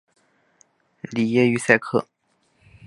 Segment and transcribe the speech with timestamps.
[1.11, 2.07] 里耶于塞克。